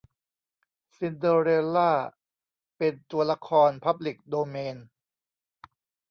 [0.97, 1.93] ซินเดอเรลล่า
[2.77, 4.77] เป็นตัวละครพับลิกโดเมน